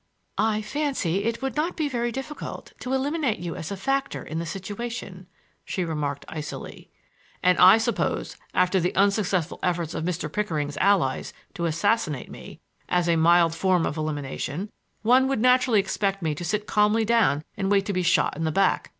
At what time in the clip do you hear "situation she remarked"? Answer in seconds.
4.47-6.25